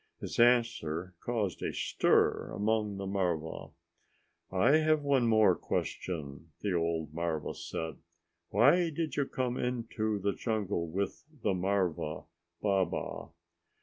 His 0.19 0.39
answer 0.39 1.13
caused 1.23 1.61
a 1.61 1.71
stir 1.71 2.49
among 2.55 2.97
the 2.97 3.05
marva. 3.05 3.69
"I 4.51 4.77
have 4.77 5.03
one 5.03 5.27
more 5.27 5.55
question," 5.55 6.51
the 6.61 6.73
old 6.73 7.13
marva 7.13 7.53
said. 7.53 7.97
"Why 8.49 8.89
did 8.89 9.15
you 9.15 9.27
come 9.27 9.57
into 9.57 10.17
the 10.17 10.33
jungle 10.33 10.87
with 10.89 11.23
the 11.43 11.53
marva, 11.53 12.23
Baba?" 12.63 13.29